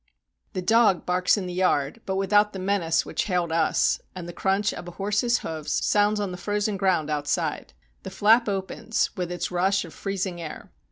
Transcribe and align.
The 0.53 0.63
dog 0.63 1.05
barks 1.05 1.37
in 1.37 1.45
the 1.45 1.53
yard, 1.53 2.01
but 2.07 2.15
without 2.15 2.53
the 2.53 2.57
menace 2.57 3.05
which 3.05 3.25
hailed 3.25 3.51
us, 3.51 4.01
and 4.15 4.27
the 4.27 4.33
crunch 4.33 4.73
of 4.73 4.87
a 4.87 4.91
horse's 4.97 5.37
hoofs 5.45 5.85
sounds 5.85 6.19
on 6.19 6.31
the 6.31 6.37
frozen 6.39 6.75
ground 6.75 7.11
outside. 7.11 7.73
The 8.01 8.09
flap 8.09 8.49
opens, 8.49 9.15
with 9.15 9.31
its 9.31 9.51
rush 9.51 9.85
of 9.85 9.93
freezing 9.93 10.41
air. 10.41 10.71